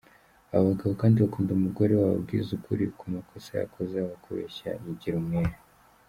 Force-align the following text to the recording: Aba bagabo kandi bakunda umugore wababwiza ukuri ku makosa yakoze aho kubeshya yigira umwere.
Aba 0.51 0.63
bagabo 0.69 0.91
kandi 1.01 1.17
bakunda 1.23 1.51
umugore 1.53 1.91
wababwiza 1.95 2.49
ukuri 2.57 2.83
ku 2.97 3.05
makosa 3.15 3.49
yakoze 3.61 3.95
aho 4.03 4.13
kubeshya 4.23 4.69
yigira 4.83 5.17
umwere. 5.23 5.55